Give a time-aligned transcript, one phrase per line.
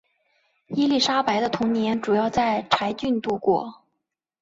[0.65, 3.83] 伊丽莎白的童年主要在柴郡度过。